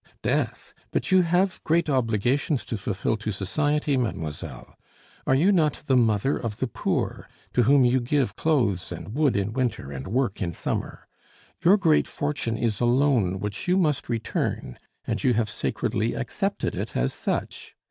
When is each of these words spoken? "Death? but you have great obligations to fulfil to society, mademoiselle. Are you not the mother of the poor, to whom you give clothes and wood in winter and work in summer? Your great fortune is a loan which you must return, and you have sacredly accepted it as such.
"Death? 0.23 0.73
but 0.89 1.11
you 1.11 1.21
have 1.21 1.63
great 1.63 1.87
obligations 1.87 2.65
to 2.65 2.75
fulfil 2.75 3.15
to 3.17 3.31
society, 3.31 3.95
mademoiselle. 3.97 4.75
Are 5.27 5.35
you 5.35 5.51
not 5.51 5.83
the 5.85 5.95
mother 5.95 6.37
of 6.39 6.57
the 6.57 6.65
poor, 6.65 7.29
to 7.53 7.61
whom 7.61 7.85
you 7.85 7.99
give 7.99 8.35
clothes 8.35 8.91
and 8.91 9.13
wood 9.13 9.35
in 9.35 9.53
winter 9.53 9.91
and 9.91 10.07
work 10.07 10.41
in 10.41 10.53
summer? 10.53 11.07
Your 11.63 11.77
great 11.77 12.07
fortune 12.07 12.57
is 12.57 12.79
a 12.79 12.85
loan 12.85 13.39
which 13.39 13.67
you 13.67 13.77
must 13.77 14.09
return, 14.09 14.75
and 15.05 15.23
you 15.23 15.35
have 15.35 15.51
sacredly 15.51 16.15
accepted 16.15 16.73
it 16.73 16.97
as 16.97 17.13
such. 17.13 17.75